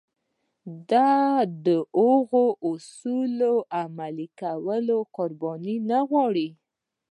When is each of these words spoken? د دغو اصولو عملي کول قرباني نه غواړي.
د 0.89 0.91
دغو 1.67 2.45
اصولو 2.69 3.53
عملي 3.81 4.27
کول 4.39 4.87
قرباني 5.15 5.75
نه 5.89 5.99
غواړي. 6.09 6.49